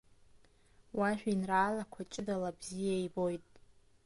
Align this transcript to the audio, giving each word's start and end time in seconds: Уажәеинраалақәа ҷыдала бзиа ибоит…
Уажәеинраалақәа 0.97 2.01
ҷыдала 2.11 2.49
бзиа 2.57 2.95
ибоит… 3.05 3.45